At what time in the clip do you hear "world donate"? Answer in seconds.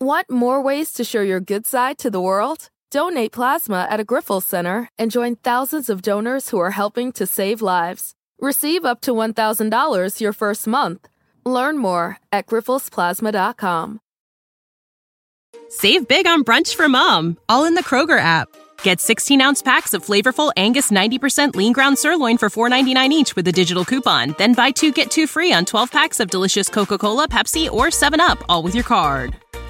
2.20-3.32